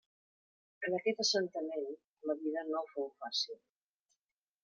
En 0.87 0.95
aquest 0.99 1.19
assentament 1.23 1.85
la 2.31 2.37
vida 2.41 2.65
no 2.71 2.83
fou 2.95 3.07
fàcil. 3.25 3.61